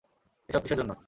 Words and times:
এসব 0.49 0.61
কিসের 0.63 0.77
জন্য? 0.79 0.91